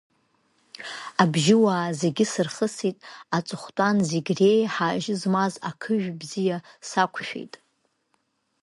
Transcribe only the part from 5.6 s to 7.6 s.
ақыжә бзиа сақәшәеит!